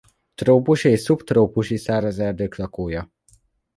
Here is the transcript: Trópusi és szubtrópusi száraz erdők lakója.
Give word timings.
Trópusi 0.35 0.89
és 0.89 0.99
szubtrópusi 0.99 1.77
száraz 1.77 2.19
erdők 2.19 2.55
lakója. 2.55 3.09